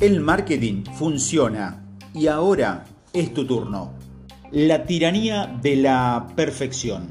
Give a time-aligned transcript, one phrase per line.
[0.00, 1.82] El marketing funciona
[2.14, 3.94] y ahora es tu turno.
[4.52, 7.08] La tiranía de la perfección.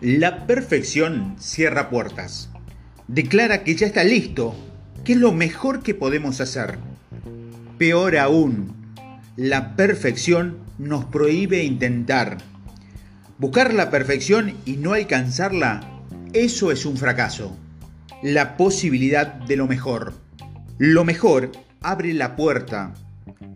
[0.00, 2.48] La perfección cierra puertas.
[3.08, 4.54] Declara que ya está listo,
[5.04, 6.78] que es lo mejor que podemos hacer.
[7.76, 8.74] Peor aún,
[9.36, 12.38] la perfección nos prohíbe intentar.
[13.36, 15.80] Buscar la perfección y no alcanzarla,
[16.32, 17.54] eso es un fracaso.
[18.22, 20.14] La posibilidad de lo mejor.
[20.78, 22.94] Lo mejor abre la puerta.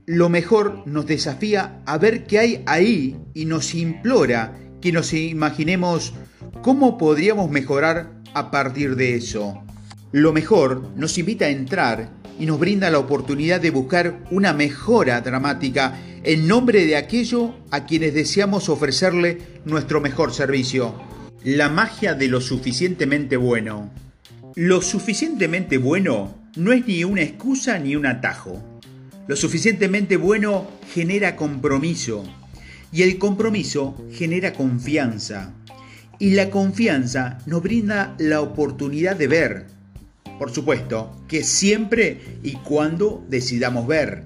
[0.07, 6.13] Lo mejor nos desafía a ver qué hay ahí y nos implora que nos imaginemos
[6.63, 9.63] cómo podríamos mejorar a partir de eso.
[10.11, 15.21] Lo mejor nos invita a entrar y nos brinda la oportunidad de buscar una mejora
[15.21, 20.95] dramática en nombre de aquello a quienes deseamos ofrecerle nuestro mejor servicio.
[21.45, 23.91] La magia de lo suficientemente bueno.
[24.55, 28.63] Lo suficientemente bueno no es ni una excusa ni un atajo.
[29.27, 32.23] Lo suficientemente bueno genera compromiso
[32.93, 35.55] y el compromiso genera confianza.
[36.19, 39.67] Y la confianza nos brinda la oportunidad de ver.
[40.39, 44.25] Por supuesto, que siempre y cuando decidamos ver.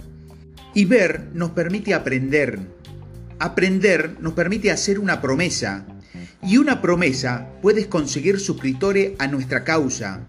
[0.75, 2.59] Y ver nos permite aprender.
[3.39, 5.87] Aprender nos permite hacer una promesa.
[6.47, 10.29] Y una promesa puedes conseguir suscriptores a nuestra causa.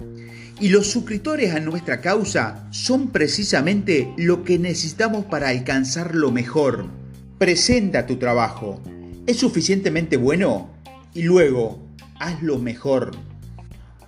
[0.59, 6.87] Y los suscriptores a nuestra causa son precisamente lo que necesitamos para alcanzar lo mejor.
[7.37, 8.81] Presenta tu trabajo.
[9.27, 10.71] ¿Es suficientemente bueno?
[11.13, 11.85] Y luego,
[12.19, 13.11] hazlo mejor.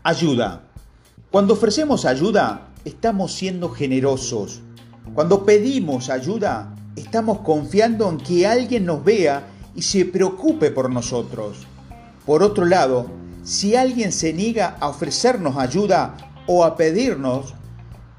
[0.01, 0.63] Ayuda.
[1.29, 4.61] Cuando ofrecemos ayuda, estamos siendo generosos.
[5.13, 11.68] Cuando pedimos ayuda, estamos confiando en que alguien nos vea y se preocupe por nosotros.
[12.29, 13.07] Por otro lado,
[13.41, 17.55] si alguien se niega a ofrecernos ayuda, o a pedirnos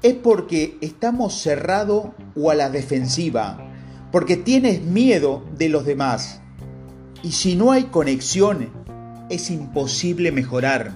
[0.03, 3.71] es porque estamos cerrados o a la defensiva,
[4.11, 6.41] porque tienes miedo de los demás.
[7.23, 8.69] Y si no hay conexión,
[9.29, 10.91] es imposible mejorar.